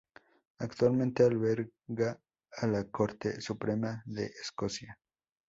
Actualmente 0.57 1.23
alberga 1.23 2.19
a 2.57 2.65
la 2.65 2.85
"Corte 2.89 3.39
Suprema 3.39 4.01
de 4.07 4.31
Escocia". 4.41 4.97